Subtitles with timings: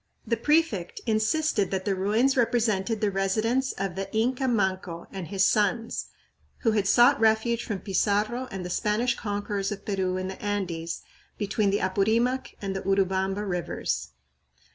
[0.25, 5.45] The prefect insisted that the ruins represented the residence of the Inca Manco and his
[5.45, 6.07] sons,
[6.61, 11.03] who had sought refuge from Pizarro and the Spanish conquerors of Peru in the Andes
[11.37, 14.09] between the Apurimac and Urubamba rivers.